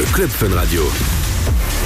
[0.00, 1.19] le Club Fun Radio.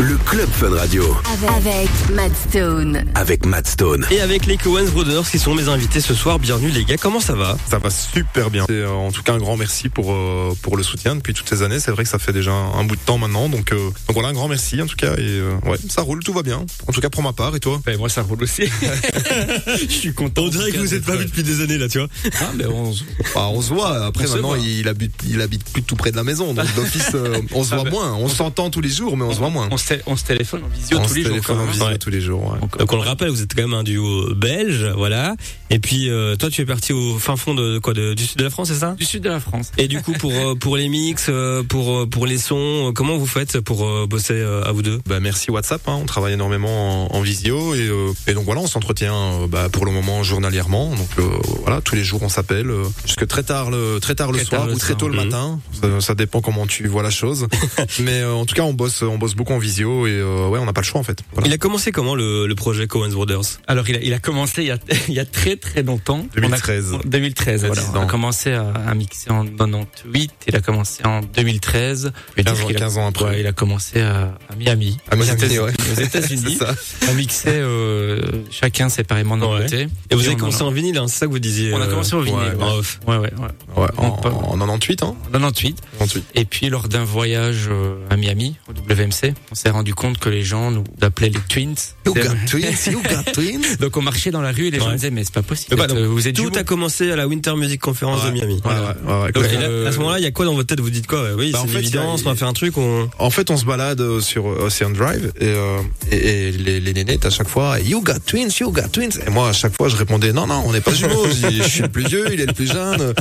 [0.07, 1.17] Le Club Fun Radio.
[1.57, 3.05] Avec, Matt Stone.
[3.15, 4.07] Avec Matt Stone.
[4.11, 6.39] Et avec les Coens Brothers qui sont mes invités ce soir.
[6.39, 7.57] Bienvenue les gars, comment ça va?
[7.71, 8.67] Ça va super bien.
[8.69, 11.49] Et, euh, en tout cas, un grand merci pour euh, pour le soutien depuis toutes
[11.49, 11.81] ces années.
[11.81, 14.29] C'est vrai que ça fait déjà un, bout de temps maintenant, donc euh, donc voilà
[14.29, 15.17] un grand merci en tout cas.
[15.17, 16.67] Et ouais, ça roule, tout va bien.
[16.87, 17.57] En tout cas pour ma part.
[17.57, 17.81] Et toi?
[17.87, 18.65] Ben, Moi, ça roule aussi.
[19.67, 20.43] Je suis content.
[20.43, 22.09] On dirait que vous êtes pas vu depuis des années là, tu vois.
[22.43, 22.91] Ah, mais on,
[23.35, 24.05] bah, on se voit.
[24.05, 27.13] Après maintenant, il habite il habite plus tout près de la maison, donc d'office,
[27.55, 28.13] on se ah, voit ben, moins.
[28.17, 29.69] On s'entend tous les jours, mais on se voit moins.
[29.71, 29.79] On
[30.17, 31.51] se téléphone en visio tous les jours.
[31.51, 32.57] En visio tous les jours.
[32.79, 35.35] Donc, on le rappelle, vous êtes quand même un duo belge, voilà.
[35.71, 38.39] Et puis euh, toi, tu es parti au fin fond de quoi, de, du sud
[38.39, 38.95] de la France, c'est ça?
[38.99, 39.73] Du sud de la France.
[39.79, 43.27] Et du coup, pour euh, pour les mix, euh, pour pour les sons, comment vous
[43.27, 45.01] faites pour bosser à vous deux?
[45.07, 45.89] Bah merci WhatsApp.
[45.89, 47.91] Hein, on travaille énormément en, en visio et,
[48.27, 50.91] et donc voilà, on s'entretient bah, pour le moment journalièrement.
[50.95, 51.27] Donc
[51.63, 52.71] voilà, tous les jours on s'appelle
[53.05, 55.59] jusque très tard le très tard le soir ou très tôt le matin.
[55.81, 57.49] Ça, ça, dépend comment tu vois la chose.
[58.01, 60.73] Mais en tout cas, on bosse on bosse beaucoup en visio et ouais, on n'a
[60.73, 61.21] pas le choix en fait.
[61.45, 63.61] Il a commencé comment le, le projet Coens Brothers?
[63.67, 66.27] Alors il a, il a commencé il y a, il y a très très longtemps.
[66.35, 66.99] 2013.
[67.05, 67.83] 2013, voilà.
[67.95, 72.13] On a commencé à, à, mixer en 98, il a commencé en 2013.
[72.37, 73.25] Et 15, 15 ans après.
[73.25, 74.99] Ouais, il a commencé à, à Miami.
[75.11, 75.73] À Miami, ouais.
[75.93, 76.59] Aux États-Unis.
[77.09, 79.89] à mixer euh, chacun séparément de notre côté.
[80.11, 82.15] Et vous avez commencé en vinyle, hein, c'est ça que vous disiez On a commencé
[82.15, 82.55] au vinyle.
[82.59, 83.31] Ouais, ouais, ouais.
[83.77, 83.89] ouais.
[83.97, 85.81] en, en, 98, hein 98.
[85.99, 86.25] 98.
[86.35, 90.29] Et puis lors d'un voyage euh, à Miami, au WMC, on s'est rendu compte que
[90.29, 91.75] les gens nous appelaient les Twins.
[92.07, 93.77] You got Twins, you got Twins.
[93.81, 95.77] Donc on marchait dans la rue et les gens disaient mais c'est pas possible.
[95.77, 98.61] Bah, vous êtes tout a commencé à la Winter Music Conference de Miami.
[98.61, 100.81] Donc, à ce moment-là, il y a quoi dans votre tête?
[100.81, 101.33] Vous dites quoi?
[101.37, 102.77] Oui, bah, c'est une évidence, on va faire un truc.
[102.77, 103.09] On...
[103.19, 105.79] En fait, on se balade euh, sur Ocean Drive et, euh,
[106.11, 106.17] et,
[106.49, 109.21] et les, les nénettes à chaque fois, you got twins, you got twins.
[109.27, 111.27] Et moi, à chaque fois, je répondais non, non, on n'est pas jumeaux.
[111.29, 113.15] je suis le plus vieux, il est le plus jeune.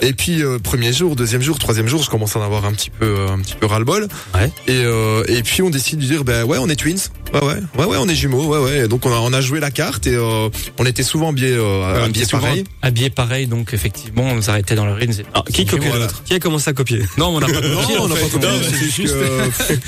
[0.00, 2.72] Et puis euh, premier jour, deuxième jour, troisième jour, je commence à en avoir un
[2.72, 4.08] petit peu, un petit peu ras le bol.
[4.34, 4.50] Ouais.
[4.66, 4.84] Et
[5.28, 6.96] et puis on décide de dire ben ouais, on est twins.
[7.34, 8.46] Ouais ouais, ouais ouais, on est jumeaux.
[8.46, 8.88] Ouais ouais.
[8.88, 12.26] Donc on a on a joué la carte et on était souvent habillés, euh, habillés
[12.26, 12.64] pareil.
[12.82, 15.14] Habillés pareil, donc effectivement, on nous arrêtait dans le ring.
[15.34, 17.98] Ah, qui copie l'autre Qui a commencé à copier Non, on n'a pas copié.
[17.98, 18.48] on n'a pas copié.
[18.62, 19.14] C'est juste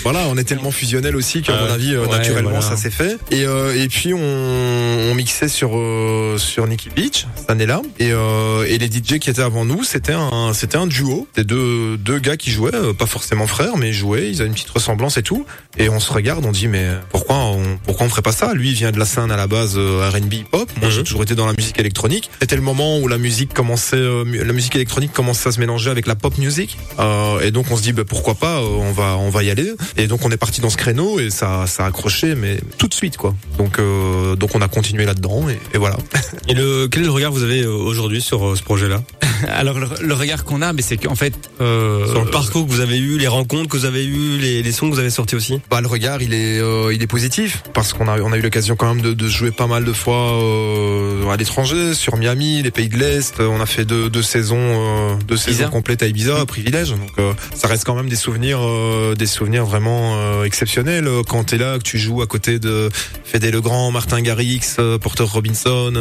[0.02, 3.18] voilà, on est tellement fusionnels aussi qu'à mon avis, euh, naturellement, ça s'est fait.
[3.30, 7.82] Et euh, et puis on, on mixait sur euh, sur Nicky Beach cette année-là.
[7.98, 11.28] Et euh, et les DJ qui étaient avant nous, c'était un c'était un duo.
[11.30, 14.30] C'était deux deux gars qui jouaient, pas forcément frères, mais ils jouaient.
[14.30, 15.44] Ils avaient une petite ressemblance et tout.
[15.76, 18.54] Et on se regarde, on dit mais pourquoi on pourquoi on ferait pas ça?
[18.54, 20.70] Lui il vient de la scène à la base R&B pop.
[20.80, 21.04] Moi j'ai mhm.
[21.04, 22.30] toujours été dans la musique électronique.
[22.40, 25.90] C'était le moment où la musique commençait, euh, la musique électronique commençait à se mélanger
[25.90, 26.78] avec la pop music.
[26.98, 29.50] Euh, et donc on se dit bah, pourquoi pas, euh, on va on va y
[29.50, 29.70] aller.
[29.98, 32.88] Et donc on est parti dans ce créneau et ça ça a accroché mais tout
[32.88, 33.34] de suite quoi.
[33.58, 33.78] Donc
[34.38, 35.98] donc on a continué là-dedans et, et, voilà.
[36.48, 39.02] Et le quel est le regard que vous avez aujourd'hui sur ce projet-là?
[39.48, 42.80] Alors le, regard qu'on a, mais c'est qu'en fait euh, sur le parcours que vous
[42.80, 45.36] avez eu, les rencontres que vous avez eues, les, les sons que vous avez sortis
[45.36, 45.60] aussi?
[45.70, 48.42] Bah le regard, il est euh, il est positif parce qu'on a on a eu
[48.42, 52.62] l'occasion quand même de, de, jouer pas mal de fois euh, à l'étranger, sur Miami,
[52.62, 53.40] les pays de l'Est.
[53.40, 56.90] On a fait deux, deux saisons euh, deux saisons complètes à Ibiza, privilège.
[56.90, 58.60] Donc euh, ça reste quand même des souvenirs
[59.16, 62.88] des souvenirs vraiment exceptionnels quand t'es là, que tu joues à côté de
[63.24, 65.92] Fédé Legrand, Martin Garrix, Porter Robinson.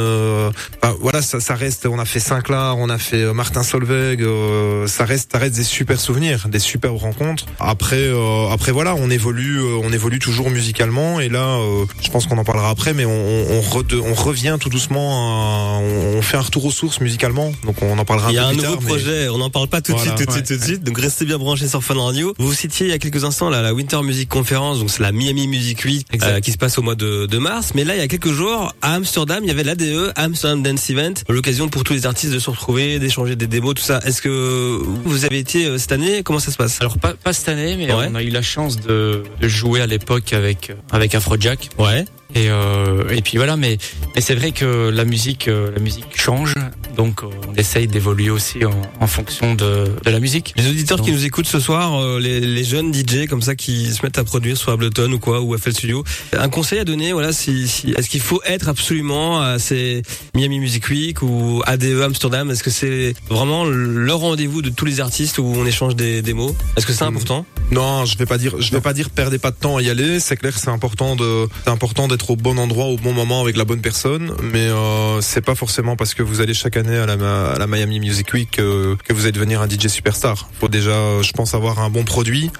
[0.81, 1.85] Bah, voilà, ça, ça reste.
[1.85, 5.55] On a fait Sinclair, on a fait euh, Martin Solveig, euh, ça reste, ça reste
[5.55, 7.45] des super souvenirs, des superbes rencontres.
[7.59, 11.57] Après, euh, après voilà, on évolue, on évolue toujours musicalement et là,
[12.01, 13.61] je pense qu'on en parlera après, mais on, on,
[14.03, 18.31] on revient tout doucement, on, fait un retour aux sources musicalement, donc on en parlera.
[18.31, 20.31] Il y a un nouveau projet, on n'en parle pas tout de suite, tout de
[20.31, 20.83] suite, tout de suite.
[20.83, 22.33] Donc restez bien branchés sur Fun Radio.
[22.37, 25.11] Vous citiez il y a quelques instants là, la Winter Music Conference, donc c'est la
[25.11, 26.05] Miami Music Week
[26.41, 27.71] qui se passe au mois de, de, mars.
[27.75, 30.89] Mais là, il y a quelques jours, à Amsterdam, il y avait l'ADE, Amsterdam Dance
[30.89, 33.99] Event, l'occasion pour tous les artistes de se retrouver, d'échanger des démos, tout ça.
[34.05, 36.79] Est-ce que vous avez été euh, cette année Comment ça se passe?
[36.81, 39.87] Alors pas, pas cette année, mais on a eu la chance de, de jouer à
[39.87, 41.69] l'époque avec avec Afrojack.
[41.77, 42.05] Ouais.
[42.35, 43.77] Et, euh, et puis voilà, mais,
[44.15, 46.53] mais c'est vrai que la musique, euh, la musique change,
[46.95, 50.53] donc euh, on essaye d'évoluer aussi en, en, fonction de, de la musique.
[50.57, 53.91] Les auditeurs qui nous écoutent ce soir, euh, les, les, jeunes DJ comme ça qui
[53.93, 56.03] se mettent à produire sur Ableton ou quoi ou FL Studio,
[56.37, 60.03] un conseil à donner, voilà, si, si est-ce qu'il faut être absolument à ces
[60.35, 62.51] Miami Music Week ou ADE Amsterdam?
[62.51, 66.33] Est-ce que c'est vraiment le rendez-vous de tous les artistes où on échange des, des
[66.33, 66.55] mots?
[66.75, 67.15] Est-ce que c'est hmm.
[67.15, 67.45] important?
[67.71, 69.89] Non, je vais pas dire, je vais pas dire perdez pas de temps à y
[69.89, 70.19] aller.
[70.19, 73.57] C'est clair, c'est important de, c'est important d'être au bon endroit au bon moment avec
[73.57, 77.05] la bonne personne, mais euh, c'est pas forcément parce que vous allez chaque année à
[77.05, 77.13] la,
[77.51, 80.49] à la Miami Music Week que vous allez devenir un DJ superstar.
[80.59, 82.51] Faut déjà, je pense, avoir un bon produit,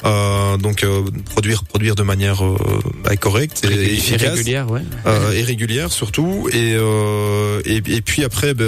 [0.59, 0.85] donc
[1.25, 2.41] produire produire de manière
[3.19, 4.81] correcte et, efficace, régulière, ouais.
[5.35, 6.49] et régulière surtout.
[6.53, 6.77] Et
[7.65, 8.65] et, et, puis après, ben,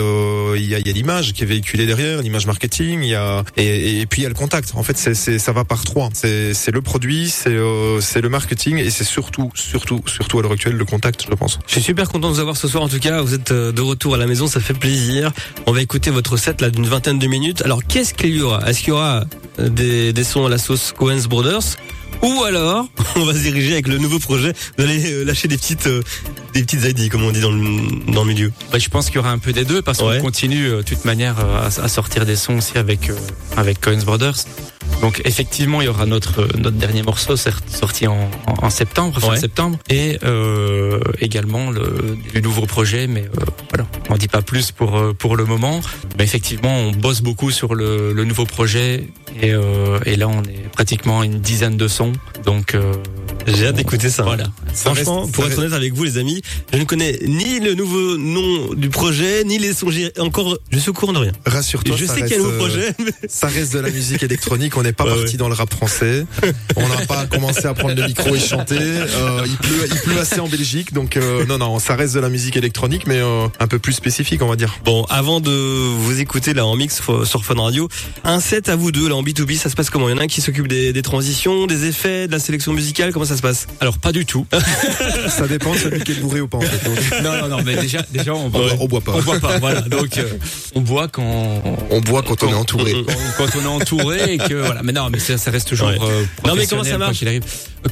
[0.55, 3.44] il y a, y a l'image qui est véhiculée derrière, l'image marketing, il y a
[3.57, 4.73] et, et, puis il y a le contact.
[4.75, 6.09] En fait, c'est ça va par trois.
[6.13, 7.57] C'est le produit, c'est
[7.99, 11.60] c'est le marketing et c'est surtout surtout surtout à l'heure actuelle le contact, je pense.
[11.68, 12.83] Je suis super content de vous avoir ce soir.
[12.83, 15.31] En tout cas, vous êtes de retour à la maison, ça fait plaisir.
[15.66, 17.62] On va écouter votre set là d'une vingtaine de minutes.
[17.63, 18.68] Alors, qu'est-ce qu'il y aura?
[18.68, 19.24] Est-ce qu'il y aura
[19.60, 21.78] des, des sons à la sauce Cohen's Brothers?
[22.22, 24.54] Ou alors, on va se diriger avec le nouveau projet.
[24.78, 26.01] Vous allez euh, lâcher des petites, euh,
[26.54, 28.51] des petites ID, comme on dit dans le, dans le milieu.
[28.72, 30.81] Bah, je pense qu'il y aura un peu des deux parce qu'on continue euh, de
[30.83, 33.12] toute manière à, à, sortir des sons aussi avec
[33.57, 34.45] avec Cohen's Brothers.
[35.01, 39.80] Donc effectivement, il y aura notre notre dernier morceau sorti en, en, septembre, fin septembre,
[39.89, 43.07] et euh, également le, le, nouveau projet.
[43.07, 45.81] Mais euh, voilà, on dit pas plus pour pour le moment.
[46.18, 49.07] Mais effectivement, on bosse beaucoup sur le, le nouveau projet,
[49.39, 52.13] et, euh, et là, on est pratiquement une dizaine de sons.
[52.45, 52.94] Donc euh,
[53.47, 54.24] j'ai hâte d'écouter ça.
[54.24, 54.45] Voilà.
[54.74, 56.42] Franchement, pour être honnête avec vous, les amis,
[56.74, 59.89] je ne connais ni le nouveau nom du projet, ni les sons.
[60.19, 61.31] Encore, je suis au courant de rien.
[61.45, 61.95] Rassure-toi.
[61.97, 62.94] Je sais qu'il y a un nouveau projet.
[63.27, 64.77] Ça reste de la musique électronique.
[64.77, 66.25] On n'est pas parti dans le rap français.
[66.75, 68.77] On n'a pas commencé à prendre le micro et chanter.
[68.79, 72.19] Euh, il pleut, il pleut assez en Belgique, donc euh, non, non, ça reste de
[72.19, 74.79] la musique électronique, mais euh, un peu plus spécifique, on va dire.
[74.83, 77.88] Bon, avant de vous écouter là en mix sur Fun Radio,
[78.23, 80.09] un set à vous deux là en B2B, ça se passe comment?
[80.09, 82.73] Il y en a un qui s'occupe des, des transitions, des effets, de la sélection
[82.73, 83.13] musicale.
[83.13, 83.67] Comment ça se passe?
[83.79, 84.45] Alors pas du tout.
[85.29, 87.21] ça dépend de celui qui est bourré ou pas en fait.
[87.21, 89.13] Non, non, non, mais déjà, déjà on boit, on boit pas.
[89.15, 89.59] On boit pas.
[89.59, 89.81] Voilà.
[89.81, 90.29] Donc euh,
[90.75, 92.95] on boit quand on boit quand, on est entouré.
[93.37, 94.81] Quand, on est entouré et que voilà.
[94.83, 95.89] Mais non, mais ça, ça reste toujours.
[95.89, 97.24] Euh, non, mais comment ça marche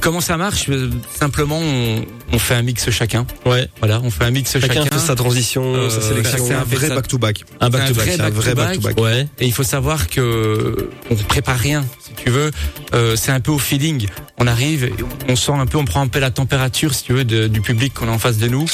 [0.00, 0.70] Comment ça marche
[1.18, 3.26] Simplement, on, on, fait un mix chacun.
[3.44, 3.68] Ouais.
[3.80, 4.66] Voilà, on fait un mix chacun.
[4.66, 6.44] Chacun fait sa transition, euh, sa sélection.
[6.46, 7.44] C'est un vrai back to back.
[7.60, 8.08] Un back to back.
[8.08, 9.00] C'est un vrai back to back.
[9.00, 9.26] Ouais.
[9.40, 12.50] Et il faut savoir que on prépare rien, si tu veux.
[12.94, 14.06] Euh, c'est un peu au feeling.
[14.38, 14.90] On arrive,
[15.28, 17.60] on sent un peu, on prend un peu la température, si tu veux, de, du
[17.60, 18.66] public qu'on a en face de nous.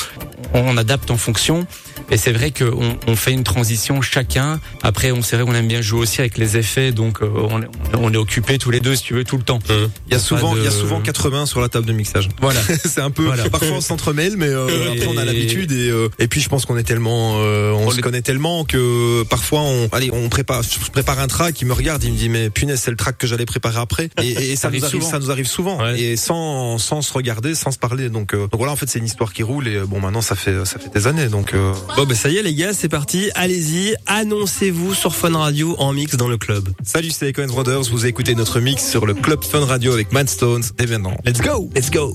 [0.52, 1.66] On adapte en fonction.
[2.10, 4.60] Et c'est vrai qu'on on fait une transition chacun.
[4.82, 7.60] Après, on c'est vrai qu'on aime bien jouer aussi avec les effets, donc euh, on,
[7.98, 9.58] on est occupé tous les deux, si tu veux, tout le temps.
[9.58, 9.72] Mmh.
[10.06, 12.28] Il y a souvent, il y a souvent 80 sur la table de mixage.
[12.40, 12.60] Voilà.
[12.84, 13.48] c'est un peu, voilà.
[13.50, 16.64] parfois on s'entremêle, mais euh, après on a l'habitude et euh, et puis je pense
[16.64, 21.18] qu'on est tellement, on, se connaît tellement que parfois on, allez, on prépare, je prépare
[21.18, 23.46] un track, il me regarde, il me dit mais punaise c'est le track que j'allais
[23.46, 24.10] préparer après.
[24.22, 27.72] Et, et ça, nous arrive, ça nous arrive souvent et sans sans se regarder, sans
[27.72, 28.08] se parler.
[28.10, 30.64] Donc, donc voilà, en fait c'est une histoire qui roule et bon maintenant ça fait
[30.64, 31.54] ça fait des années donc.
[31.96, 33.30] Bon ben ça y est les gars c'est parti.
[33.34, 36.68] Allez-y, annoncez-vous sur Fun Radio en mix dans le club.
[36.84, 37.84] Salut, c'est Cohen Brothers.
[37.90, 40.62] Vous écoutez notre mix sur le club Fun Radio avec Mad Stones.
[40.78, 42.14] Et maintenant, let's go, let's go.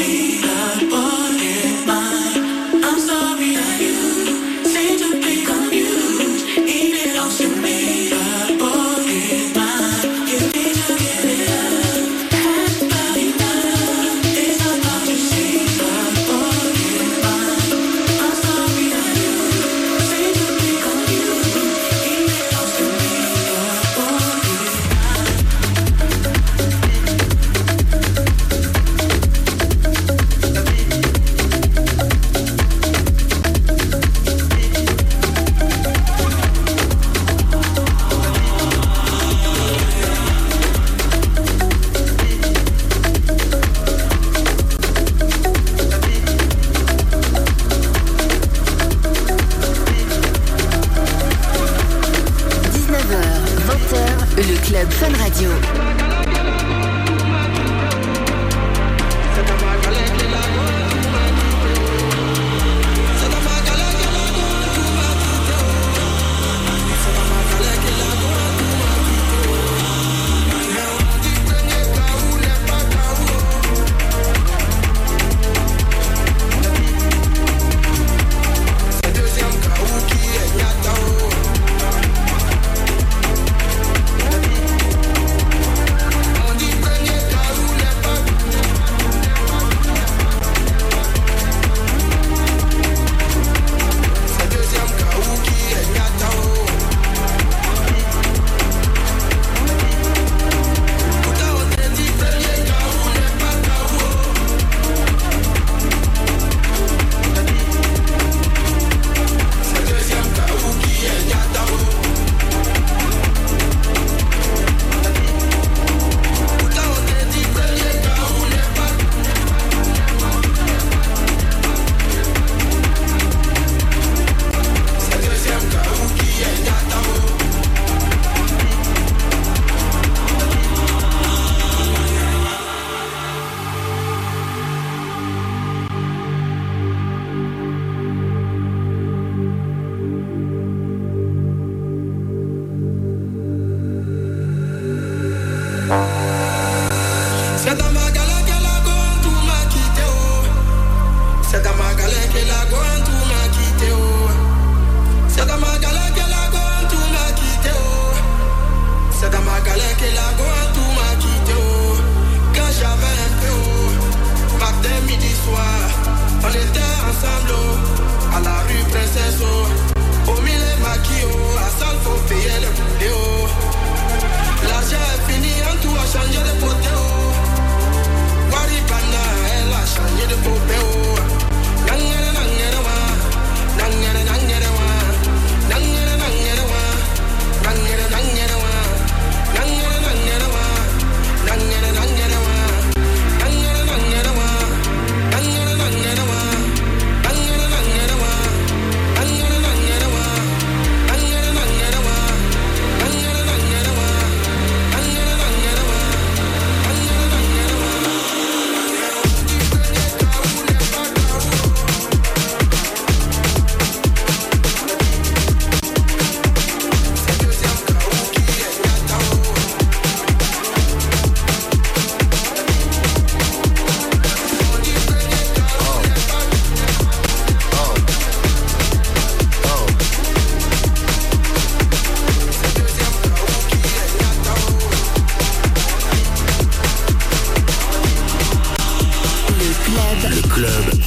[0.00, 0.29] see.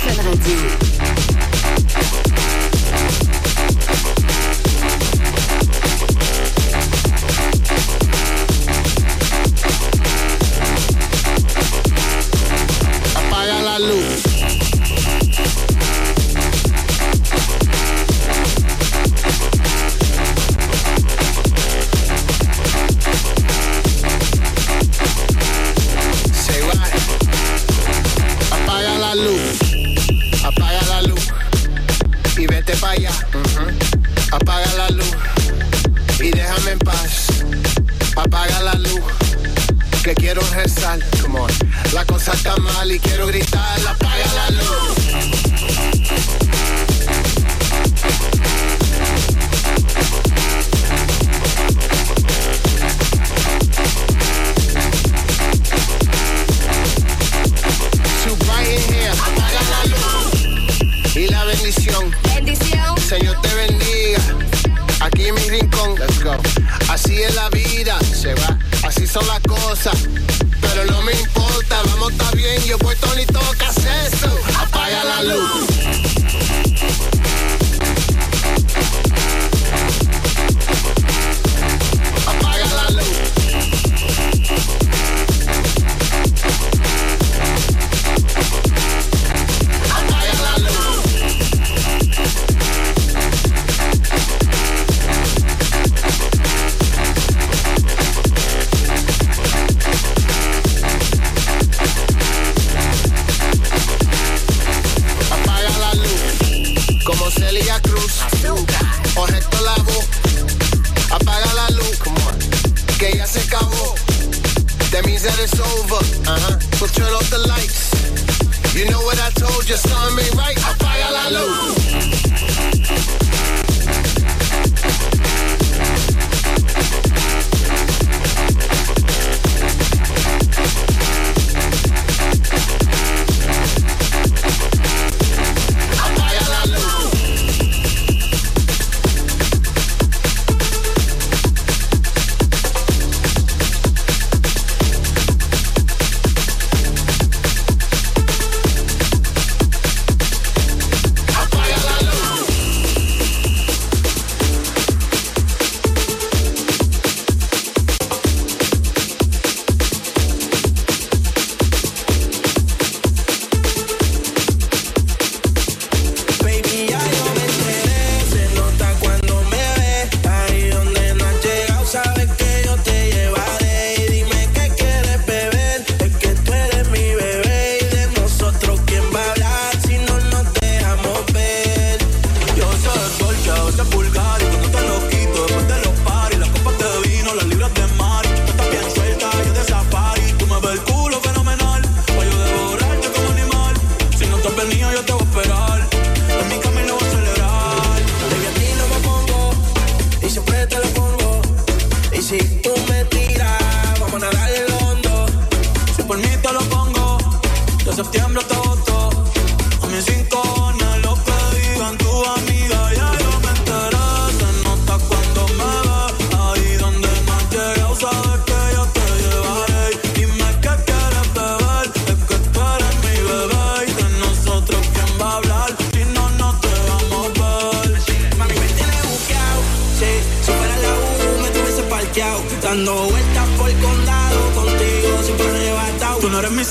[0.04, 0.93] Fun Radio.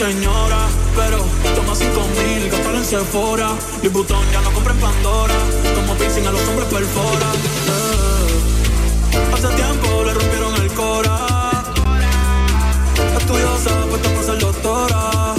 [0.02, 1.18] señora, pero
[1.54, 3.50] toma cinco mil, gastalo en Sephora.
[3.82, 5.34] Mi botón ya no compra en Pandora,
[5.76, 7.28] como piercing a los hombres perfora.
[7.70, 11.18] Eh, hace tiempo le rompieron el cora.
[13.16, 15.34] Estudiosa, pues estamos ser doctora.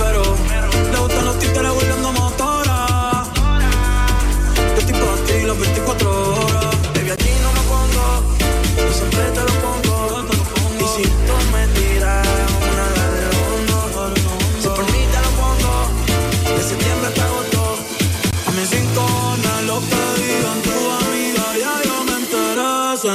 [0.00, 0.22] Pero
[0.92, 3.24] le gustan los títeres volviendo motora.
[4.74, 6.76] Yo estoy para ti las 24 horas.
[6.94, 8.02] Baby, aquí no me aguanto,
[8.92, 9.53] siempre te lo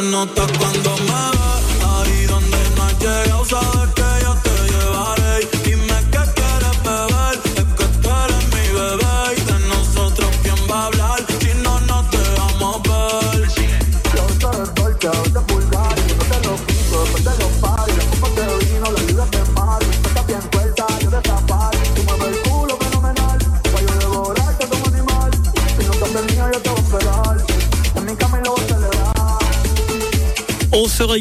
[0.09, 1.48] notas cuando me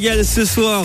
[0.00, 0.84] ce soir.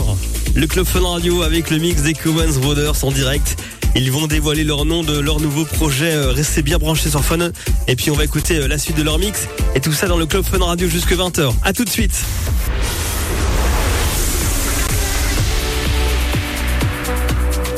[0.56, 3.62] Le Club Fun Radio avec le mix des Commons Brothers en direct.
[3.96, 6.14] Ils vont dévoiler leur nom de leur nouveau projet.
[6.14, 7.52] Euh, restez bien branchés sur Fun.
[7.88, 9.48] Et puis on va écouter euh, la suite de leur mix.
[9.76, 11.54] Et tout ça dans le Club Fun Radio jusque 20h.
[11.64, 12.16] A tout de suite.–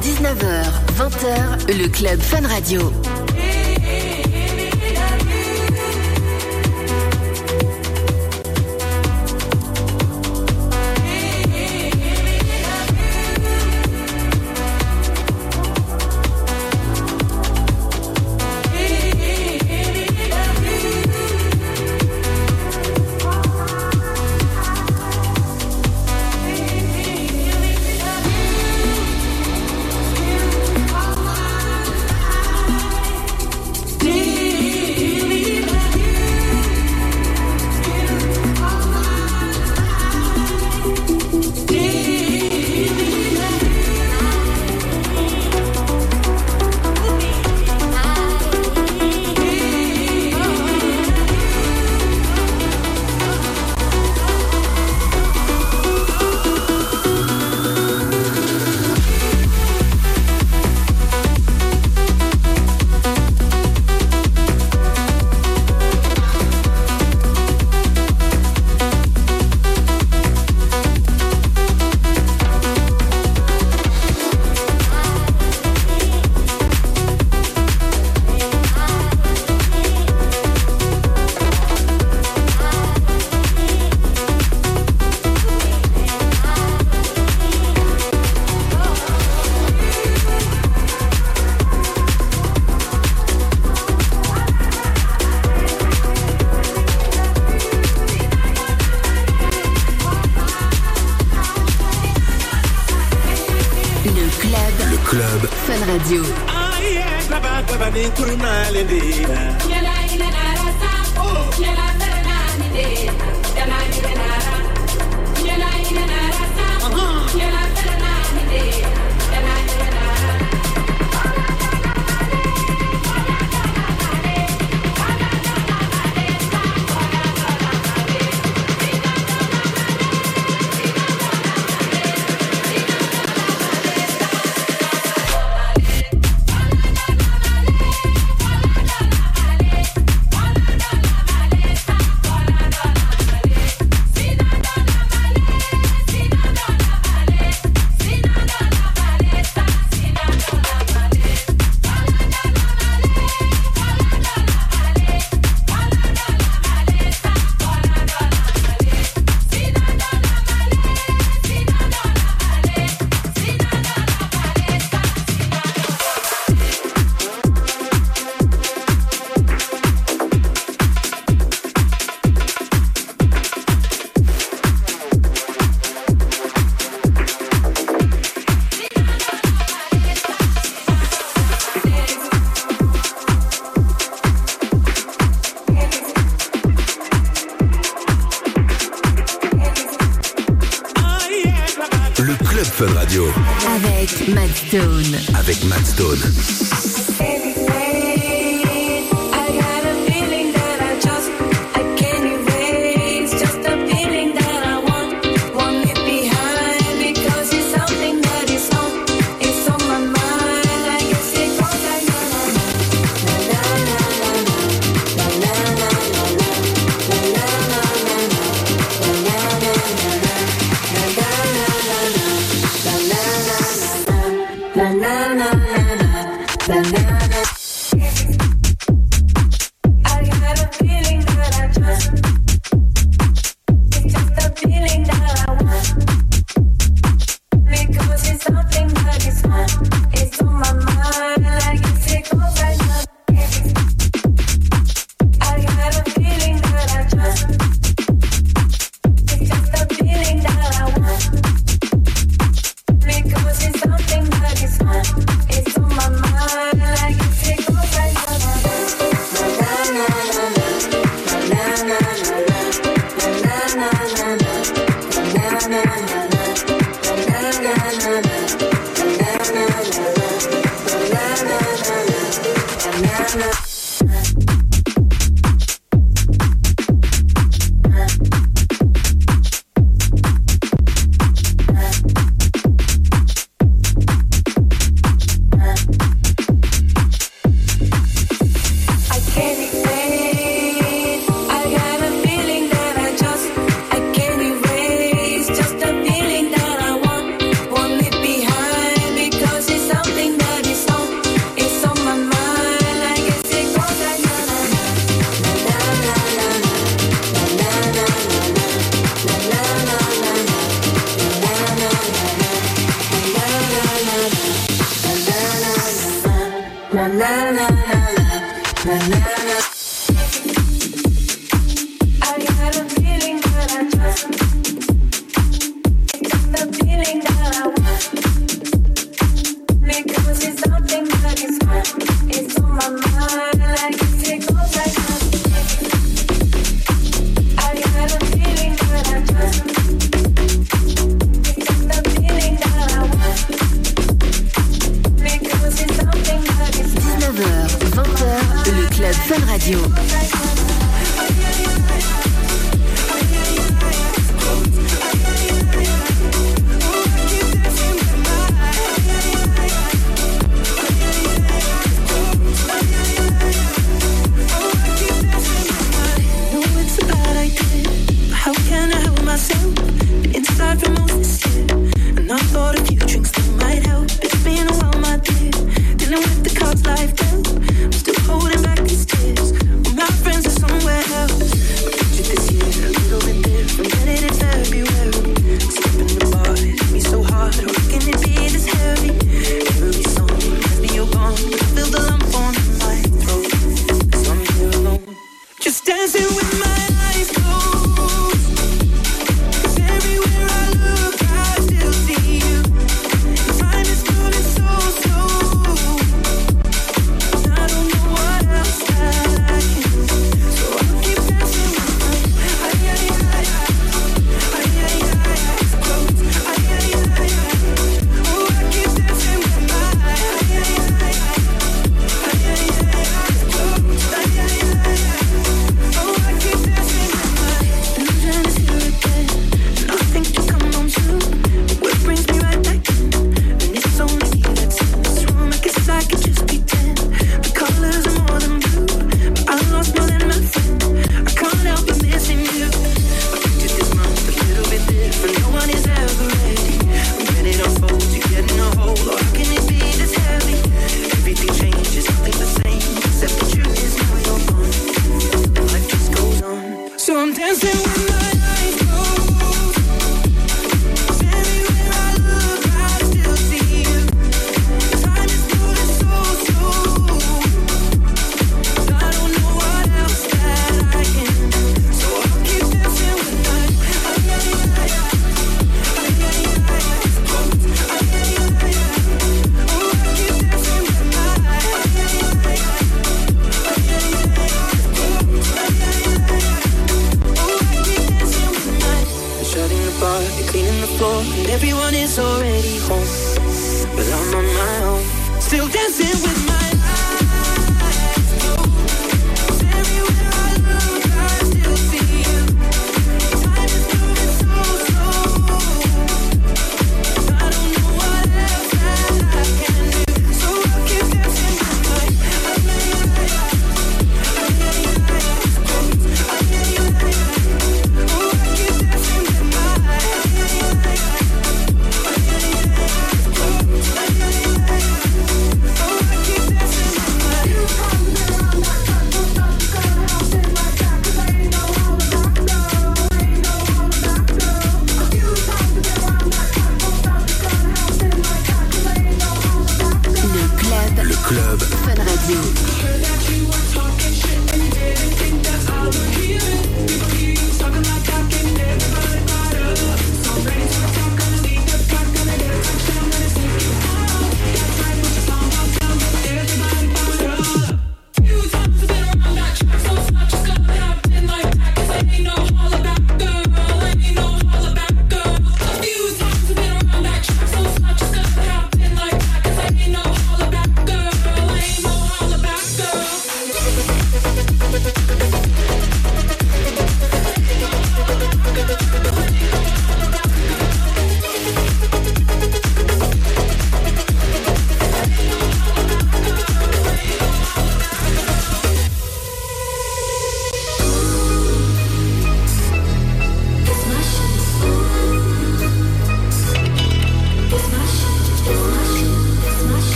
[0.00, 0.64] 19h,
[0.96, 2.90] 20h, le Club Fun Radio.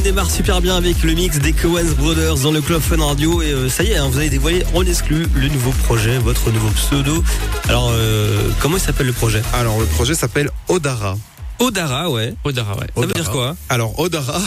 [0.00, 3.52] Démarre super bien avec le mix des Coens Brothers dans le Club Fun Radio et
[3.52, 6.68] euh, ça y est, hein, vous avez dévoilé en exclu le nouveau projet, votre nouveau
[6.70, 7.22] pseudo.
[7.68, 9.42] Alors, euh, comment il s'appelle le projet?
[9.52, 11.18] Alors, le projet s'appelle Odara.
[11.58, 12.34] Odara, ouais.
[12.44, 12.86] Odara, ouais.
[12.94, 13.54] Ça veut dire quoi?
[13.68, 14.40] Alors Odara,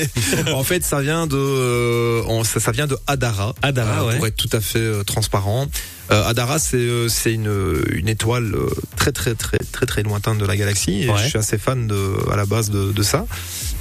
[0.52, 3.54] en fait, ça vient de, euh, ça, vient de Adara.
[3.62, 4.16] Adara, ouais.
[4.16, 5.66] Pour être tout à fait transparent.
[6.10, 8.54] Adara, c'est c'est une une étoile
[8.96, 11.02] très très très très très lointaine de la galaxie.
[11.02, 13.26] Et Je suis assez fan de à la base de, de ça.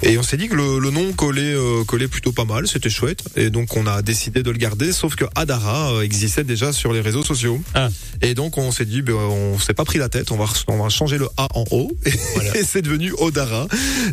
[0.03, 2.89] Et on s'est dit que le, le nom collait, euh, collait plutôt pas mal, c'était
[2.89, 3.23] chouette.
[3.35, 6.93] Et donc on a décidé de le garder, sauf que Adara euh, existait déjà sur
[6.93, 7.59] les réseaux sociaux.
[7.73, 7.89] Ah.
[8.21, 10.83] Et donc on s'est dit, ben, on s'est pas pris la tête, on va, on
[10.83, 11.91] va changer le A en O.
[12.05, 12.11] Et,
[12.63, 13.67] c'est devenu Odara.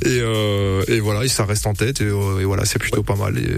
[0.05, 2.01] Et, euh, et voilà, et ça reste en tête.
[2.01, 3.37] Et, euh, et voilà, c'est plutôt pas mal.
[3.37, 3.51] Et,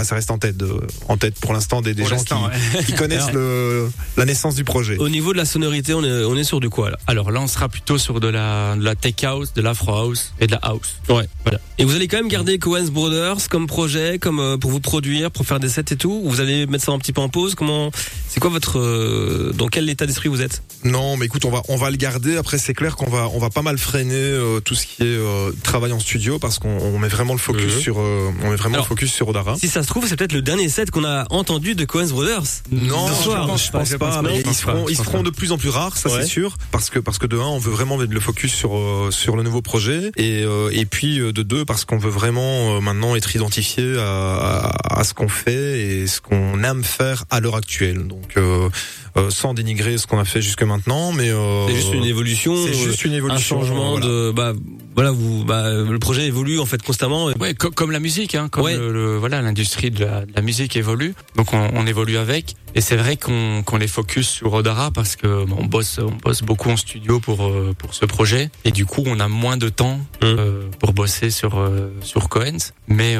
[0.00, 2.94] bah, ça reste en tête, de, en tête pour l'instant des, des gens qui, qui
[2.94, 4.96] connaissent le, la naissance du projet.
[4.96, 6.96] Au niveau de la sonorité, on est, on est sur du quoi là?
[7.06, 10.32] Alors là, on sera plutôt sur de la, de la tech house, de l'afro house
[10.40, 10.96] et de la house.
[11.10, 11.28] Ouais.
[11.44, 11.60] Voilà.
[11.76, 15.30] Et vous allez quand même garder Cohen's Brothers comme projet, comme euh, pour vous produire,
[15.30, 16.22] pour faire des sets et tout?
[16.24, 17.54] Ou vous allez mettre ça un petit peu en pause?
[17.54, 17.90] Comment
[18.28, 20.62] C'est quoi votre euh, dans quel état d'esprit vous êtes?
[20.82, 22.38] Non, mais écoute, on va on va le garder.
[22.38, 25.18] Après, c'est clair qu'on va on va pas mal freiner euh, tout ce qui est
[25.62, 27.80] travail en studio parce qu'on met vraiment le focus mhm.
[27.80, 29.56] sur on met vraiment le focus sur Odara.
[29.56, 32.62] Si ça se trouve, c'est peut-être le dernier set qu'on a entendu de Cohen's Brothers.
[32.72, 34.22] Non, je, pense, je pense pas.
[34.22, 36.98] mais ils seront ils seront de plus en plus rares, ça c'est sûr, parce que
[36.98, 38.72] parce que de un, on veut vraiment mettre le focus sur
[39.10, 43.16] sur le nouveau projet et et puis de deux parce qu'on veut vraiment euh, maintenant
[43.16, 48.06] être identifié à, à, ce qu'on fait et ce qu'on aime faire à l'heure actuelle.
[48.06, 48.68] Donc euh,
[49.16, 51.30] euh, sans dénigrer ce qu'on a fait jusque maintenant, mais
[51.68, 54.52] c'est juste une évolution, c'est juste une évolution, un changement de bah
[54.94, 57.26] voilà vous bah le projet évolue en fait constamment.
[57.40, 61.70] Ouais, comme, la musique, hein, comme le, voilà l'industrie de, la, musique évolue, donc on,
[61.74, 62.56] on évolue avec.
[62.74, 66.42] Et c'est vrai qu'on qu'on les focus sur Odara parce que on bosse on bosse
[66.42, 69.68] beaucoup en studio pour euh, pour ce projet et du coup on a moins de
[69.68, 70.24] temps mmh.
[70.24, 72.72] euh, pour bosser sur euh, sur Cohen's.
[72.86, 73.16] Mais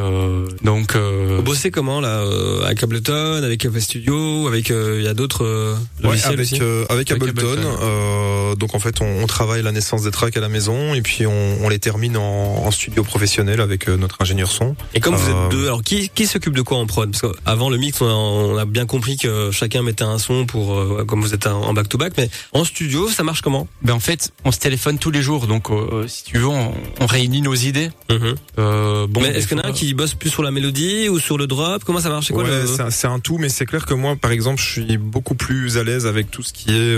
[0.63, 2.25] donc Vous bossez comment là
[2.65, 8.55] avec Ableton, avec FL Studio, avec il y a d'autres logiciels avec, aussi avec Ableton.
[8.57, 11.27] donc en fait on, on, travaille la naissance des tracks à la maison et puis
[11.27, 14.75] on, on les termine en, en, studio professionnel avec notre ingénieur son.
[14.95, 17.11] Et comme vous êtes deux, alors qui qui s'occupe de quoi en prod?
[17.11, 20.47] Parce qu'avant le mix on a, on a bien compris que chacun mettait un son
[20.47, 23.69] pour euh, comme vous êtes en back to back mais en studio ça marche comment?
[23.83, 26.73] Ben en fait, on se téléphone tous les jours donc euh, si tu veux on,
[27.01, 27.91] réunit nos idées.
[28.59, 31.09] Euh, bon, mais est-ce qu'il y en a un qui bosse plus sur la mélodie
[31.09, 31.83] ou sur le drop?
[31.85, 32.27] Comment ça marche?
[32.27, 32.45] C'est quoi
[32.91, 35.85] c'est un, tout mais c'est clair que moi par exemple, je suis beaucoup plus à
[35.85, 36.97] l'aise avec tout ce qui est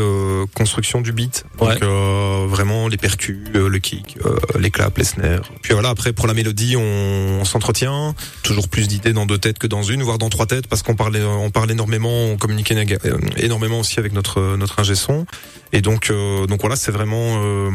[0.54, 1.44] construction du beat.
[1.58, 4.18] Donc vraiment les percus, le kick,
[4.58, 5.42] les claps, les snares.
[5.62, 9.66] Puis voilà, après pour la mélodie, on, s'entretient, toujours plus d'idées dans deux têtes que
[9.66, 13.18] dans une, voire dans trois têtes parce qu'on parlait on parle énormément, on communiquait euh,
[13.36, 15.26] énormément aussi avec notre notre ingé son.
[15.74, 17.70] Et donc euh, donc voilà, c'est vraiment euh,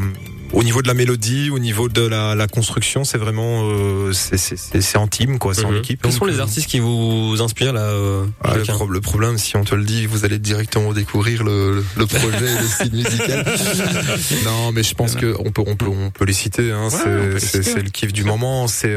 [0.54, 4.98] au niveau de la mélodie, au niveau de la, la construction, c'est vraiment euh, c'est
[4.98, 5.80] intime quoi, c'est en mhm.
[5.80, 6.04] équipe.
[6.04, 7.92] Quels sont les artistes qui vous inspirent là
[8.44, 8.54] ah,
[8.88, 12.68] le, problème, si on te le dit, vous allez directement découvrir le, le projet, le
[12.68, 13.46] style musical.
[14.46, 16.72] non, mais je pense que on peut on peut on peut les citer.
[16.72, 18.68] Hein, c'est le kiff du moment.
[18.68, 18.96] C'est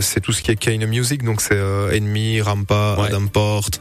[0.00, 3.80] c'est tout ce qui est Kane Music, donc c'est Enemy, Rampa, Adam Porte,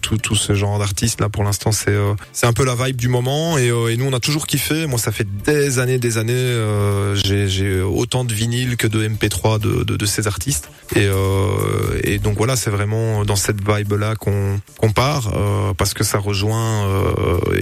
[0.00, 1.28] tout tout ce genre d'artistes là.
[1.28, 1.96] Pour l'instant, c'est
[2.32, 4.86] c'est un peu la vibe du moment euh, et, nous on a toujours kiffé.
[4.86, 9.58] Moi ça fait des années, des années, euh, j'ai autant de vinyles que de MP3
[9.58, 10.70] de, de, de ces artistes.
[10.94, 15.72] Et, euh, et donc voilà, c'est vraiment dans cette vibe là qu'on qu'on part euh,
[15.74, 16.88] parce que ça rejoint.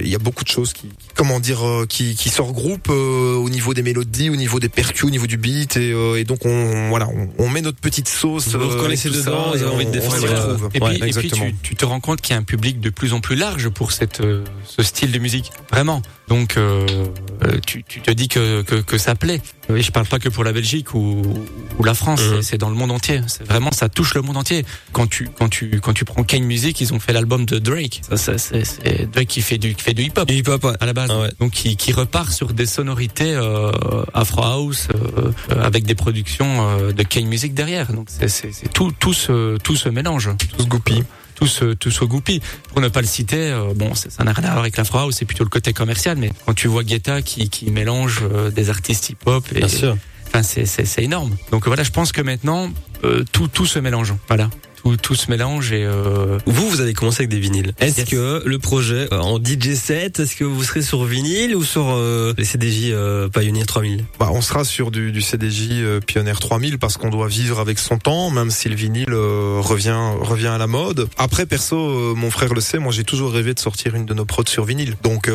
[0.01, 3.73] Il y a beaucoup de choses qui, comment dire, qui, qui se regroupent au niveau
[3.73, 7.07] des mélodies, au niveau des percus, au niveau du beat et, et donc on voilà,
[7.37, 8.49] on, met notre petite sauce.
[8.49, 10.69] Vous vous reconnaissez dedans, et envie de défendre.
[10.73, 12.89] Et puis, et puis tu, tu, te rends compte qu'il y a un public de
[12.89, 14.21] plus en plus large pour cette
[14.65, 15.51] ce style de musique.
[15.71, 16.01] Vraiment.
[16.31, 16.87] Donc euh,
[17.43, 19.41] euh, tu, tu, te dis que, que, que, ça plaît.
[19.75, 21.23] Et je parle pas que pour la Belgique ou,
[21.77, 22.41] ou la France, mhm.
[22.41, 23.19] c'est dans le monde entier.
[23.27, 24.65] C'est vraiment ça touche le monde entier.
[24.93, 28.01] Quand tu quand tu quand tu prends Kane Music, ils ont fait l'album de Drake.
[28.15, 30.31] Ça, c'est Drake qui fait du qui fait du hip hop.
[30.31, 31.09] hip hop à la base.
[31.11, 33.71] Ah Donc qui, qui repart sur des sonorités euh,
[34.13, 37.91] Afro House euh, avec des productions de Kane Music derrière.
[37.91, 40.29] Donc c'est tout tout ce tout ce mélange.
[40.37, 41.03] Tout ce goupille
[41.41, 42.41] tous tous au goupilles.
[42.69, 45.11] Pour ne pas le citer, euh, bon, ça n'a rien à voir avec la ou
[45.11, 46.17] c'est plutôt le côté commercial.
[46.17, 49.97] Mais quand tu vois Guetta qui, qui mélange euh, des artistes hip-hop, et, Bien sûr.
[50.27, 51.35] Enfin, c'est énorme.
[51.51, 52.69] Donc voilà, je pense que maintenant
[53.03, 54.13] euh, tout tout se mélange.
[54.27, 54.49] Voilà
[54.81, 56.37] tout, tout se mélange et euh...
[56.45, 57.73] vous vous avez commencé avec des vinyles.
[57.79, 61.63] Est-ce que le projet euh, en DJ set, est-ce que vous serez sur vinyle ou
[61.63, 65.99] sur euh, les CDJ euh, Pioneer 3000 Bah on sera sur du, du CDJ euh,
[65.99, 70.47] Pioneer 3000 parce qu'on doit vivre avec son temps, même si le vinyle revient revient
[70.47, 71.07] à la mode.
[71.17, 74.25] Après perso, mon frère le sait, moi j'ai toujours rêvé de sortir une de nos
[74.25, 74.95] prods sur vinyle.
[75.03, 75.29] Donc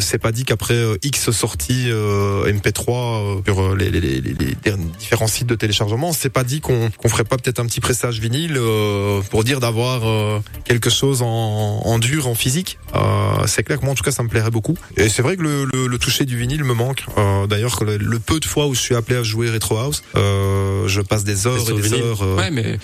[0.00, 4.54] c'est pas dit qu'après X sorties MP3 sur les, les, les, les,
[4.98, 8.20] différents sites de téléchargement, c'est pas dit qu'on qu'on ferait pas peut-être un petit pressage
[8.20, 12.78] vinyle euh, pour dire d'avoir euh, quelque chose en, en, dur, en physique.
[12.94, 13.00] Euh,
[13.46, 14.76] c'est clair que moi en tout cas ça me plairait beaucoup.
[14.96, 17.04] Et c'est vrai que le, le, le, toucher du vinyle me manque.
[17.48, 21.00] D'ailleurs le, le, peu de fois où je suis appelé à jouer Retro House, je
[21.00, 22.22] passe des heures et des heures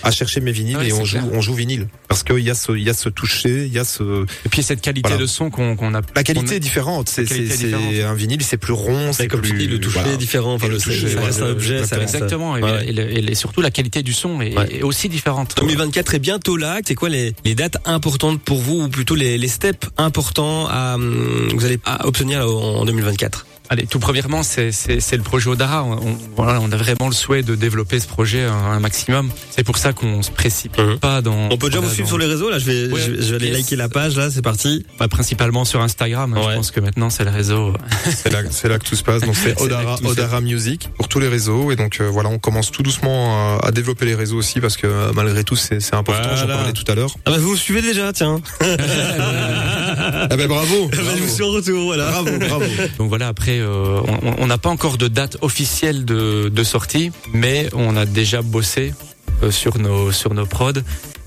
[0.02, 2.70] à chercher mes vinyles et on joue, on joue vinyle parce qu'il y a ce,
[2.70, 4.24] il y a ce toucher, il y a ce.
[4.46, 6.00] Et puis cette qualité de son qu'on qu'on a.
[6.14, 7.08] La qualité est différente.
[7.08, 9.66] C'est un vinyle, c'est plus rond, c'est comme plus.
[9.66, 10.54] le toucher est différent.
[10.54, 11.80] Enfin, le, c'est un objet.
[11.80, 12.56] Exactement.
[12.56, 15.54] Et, surtout la qualité du son est, aussi différente.
[15.76, 16.78] 2024 est bientôt là.
[16.84, 21.64] C'est quoi les, dates importantes pour vous ou plutôt les, steps importants à hum, vous
[21.64, 25.82] allez obtenir en 2024 Allez, tout premièrement, c'est le projet Odara.
[25.82, 29.30] On, voilà, on a vraiment le souhait de développer ce projet un, maximum.
[29.50, 30.98] C'est pour ça qu'on se précipite mhm.
[31.00, 31.48] pas dans.
[31.50, 32.50] On peut déjà vous suivre sur les réseaux.
[32.50, 34.16] Là, je vais, je, vais aller liker la page.
[34.16, 34.86] Là, c'est parti.
[35.00, 36.36] Bah, principalement sur Instagram.
[36.36, 37.72] Je pense que maintenant c'est le réseau.
[38.50, 39.22] C'est là, que tout se passe.
[39.22, 41.72] Donc c'est Odara, Odara Music pour tous les réseaux.
[41.72, 44.86] Et donc euh, voilà, on commence tout doucement à, développer les réseaux aussi parce que
[44.86, 46.36] euh, malgré tout, c'est important.
[46.36, 47.14] J'en parlais tout à l'heure.
[47.24, 48.40] Ah bah vous, vous suivez déjà, tiens.
[48.60, 50.88] ah ben bravo.
[50.88, 51.84] Bah, je vous suis en retour.
[51.84, 52.10] Voilà.
[52.10, 52.64] Bravo, bravo.
[52.98, 54.00] Donc voilà, après euh,
[54.38, 58.94] on n'a pas encore de date officielle de, de, sortie, mais on a déjà bossé
[59.42, 60.72] euh, sur nos sur nos prods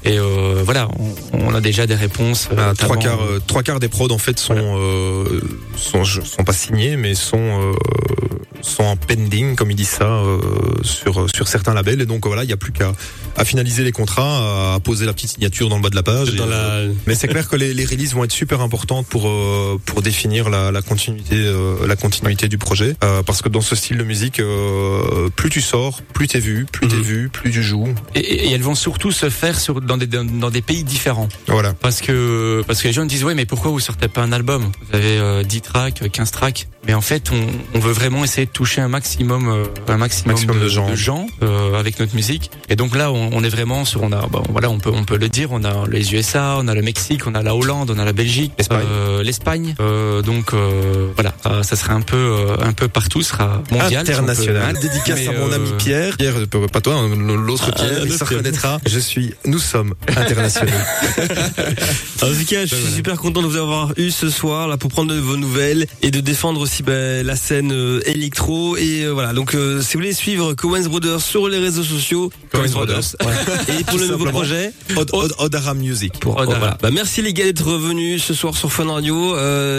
[0.04, 0.88] et euh, voilà,
[1.34, 2.48] on, a déjà des réponses.
[2.56, 4.78] Bah, trois quarts trois quarts des prods en fait sont
[5.76, 7.74] sont, sont pas signés, mais sont
[8.68, 10.40] sont en pending, comme ils disent ça, euh,
[10.84, 12.02] sur sur certains labels.
[12.02, 12.94] Et donc voilà, il y a plus qu'à
[13.36, 16.30] à finaliser les contrats, à poser la petite signature dans le bas de la page.
[16.40, 20.02] Euh, mais c'est clair que les, les releases vont être super importantes pour euh, pour
[20.02, 21.46] définir la, la continuité
[21.86, 22.96] la continuité du projet,
[23.26, 24.42] parce que dans ce style de musique,
[25.36, 27.02] plus tu sors, plus t'es vu, plus t'es mhm.
[27.02, 27.94] vu, plus tu joues.
[28.16, 31.30] Et, elles vont surtout se faire sur dans des dans, des pays différents.
[31.48, 31.74] Voilà.
[31.74, 34.72] Parce que parce que les gens disent ouais mais pourquoi vous sortez pas un album?
[34.90, 36.68] Vous avez 10 tracks, 15 tracks.
[36.88, 40.36] Mais en fait, on, on, veut vraiment essayer de toucher un maximum, euh, un maximum,
[40.36, 42.50] de, gens, de gens euh, avec notre musique.
[42.70, 45.04] Et donc là, on, on est vraiment sur, on a, bon, voilà, on peut, on
[45.04, 47.92] peut le dire, on a les USA, on a le Mexique, on a la Hollande,
[47.96, 48.54] on a la Belgique,
[49.24, 49.76] l'Espagne.
[49.80, 50.54] Euh, donc
[51.14, 54.76] voilà, ça sera un peu, un peu partout, sera mondial, international.
[54.82, 56.18] Dédicace à mon ami Pierre.
[56.18, 56.34] Pierre,
[56.74, 58.80] pas toi, hein, l'autre ah, Pierre, il se reconnaîtra.
[58.88, 60.72] Je suis, nous sommes internationaux.
[62.24, 64.90] en tout cas, je suis super content de vous avoir eu ce soir là pour
[64.90, 68.02] prendre de vos nouvelles et de défendre aussi bah, la scène euh,
[68.78, 69.34] et euh, voilà.
[69.34, 73.16] Donc euh, si vous voulez suivre Coens Brothers sur les réseaux sociaux, Coens Brothers.
[73.80, 74.72] et pour le nouveau projet,
[75.40, 76.14] Odara Music.
[76.20, 76.78] Pour Odara.
[76.82, 79.36] Bah, merci les gars d'être revenus ce soir sur Fun Radio.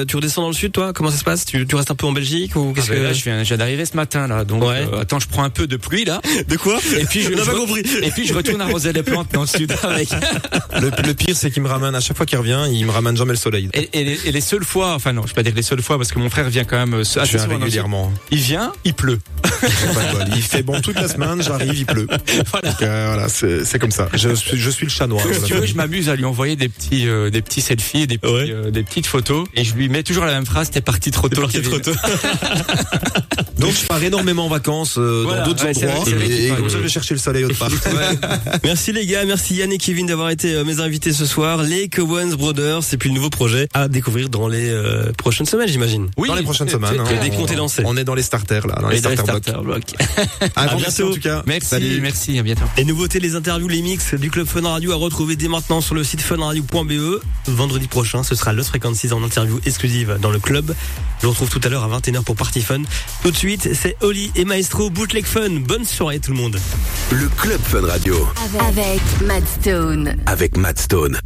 [0.06, 0.92] tu redescends dans le sud, toi?
[0.92, 1.44] Comment ça se passe?
[1.44, 3.84] Tu, tu, restes un peu en Belgique ou qu'est-ce ah, que là, je viens, d'arriver
[3.84, 4.44] ce matin là.
[4.44, 4.62] Donc
[4.98, 6.20] attends, je prends un peu de pluie là.
[6.48, 6.78] De quoi?
[6.96, 7.82] Et puis je, pas compris.
[8.02, 10.08] Et puis je retourne arroser les plantes dans le sud avec.
[10.80, 13.32] le, pire, c'est qu'il me ramène à chaque fois qu'il revient, il me ramène jamais
[13.32, 13.68] le soleil.
[13.74, 15.82] Et, et, les, et les seules fois, enfin non, je vais pas dire les seules
[15.82, 18.12] fois parce que mon frère vient quand même euh, assez régulièrement.
[18.30, 19.20] Il vient, il pleut.
[20.34, 22.06] il fait bon toute la semaine, j'arrive, il pleut.
[22.50, 24.08] Voilà, euh, voilà c'est comme ça.
[24.14, 25.22] Je, je suis le chat noir.
[25.30, 28.16] Si tu veux, je m'amuse à lui envoyer des petits, euh, des petits selfies, des,
[28.16, 31.28] petits, des petites photos, et je lui mets toujours la même phrase "T'es parti trop
[31.28, 31.42] tôt".
[31.42, 31.92] Parti trop tôt.
[33.58, 37.14] Donc je pars énormément en vacances dans d'autres endroits et, comme ça je vais chercher
[37.14, 37.70] le soleil autre part.
[38.64, 41.62] Merci les gars, merci Yann et Kevin d'avoir été mes invités ce soir.
[41.62, 44.72] Les Cowens Brothers, c'est puis le nouveau projet à découvrir dans les
[45.18, 46.08] prochaines semaines, j'imagine.
[46.16, 47.00] Oui, dans les prochaines semaines.
[47.00, 47.04] Hein,
[47.84, 51.42] on, est dans les starters là, dans les, starter, à, bientôt en tout cas.
[51.46, 52.00] Merci, Salut.
[52.00, 52.64] merci, à bientôt.
[52.76, 55.94] Les nouveautés, les interviews, les mix du club Fun Radio à retrouver dès maintenant sur
[55.94, 57.22] le site funradio.be.
[57.46, 60.74] Vendredi prochain, ce sera Lost Frequencies en interview exclusive dans le club.
[61.20, 62.82] Je vous retrouve tout à l'heure à 21h pour Party Fun.
[63.22, 65.50] Tout de suite, c'est Oli et Maestro Bootleg Fun.
[65.60, 66.58] Bonne soirée tout le monde.
[67.12, 68.28] Le club Fun Radio.
[68.44, 70.16] Avec, Avec Matt Stone.
[70.26, 71.18] Avec Matt Stone.